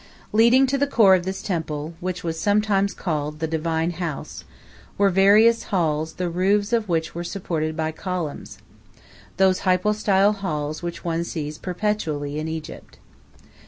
[0.33, 4.43] Leading to this core of the temple, which was sometimes called "the divine house,"
[4.97, 8.57] were various halls the roofs of which were supported by columns
[9.37, 12.97] those hypostyle halls which one sees perpetually in Egypt.